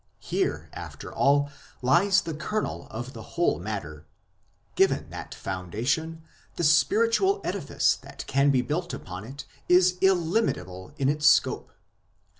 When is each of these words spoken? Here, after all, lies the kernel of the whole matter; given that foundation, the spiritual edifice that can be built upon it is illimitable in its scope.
Here, 0.17 0.67
after 0.73 1.13
all, 1.13 1.51
lies 1.83 2.21
the 2.21 2.33
kernel 2.33 2.87
of 2.89 3.13
the 3.13 3.21
whole 3.37 3.59
matter; 3.59 4.07
given 4.73 5.11
that 5.11 5.35
foundation, 5.35 6.23
the 6.55 6.63
spiritual 6.63 7.39
edifice 7.43 7.95
that 7.97 8.25
can 8.25 8.49
be 8.49 8.63
built 8.63 8.95
upon 8.95 9.25
it 9.25 9.45
is 9.69 9.99
illimitable 10.01 10.91
in 10.97 11.07
its 11.07 11.27
scope. 11.27 11.71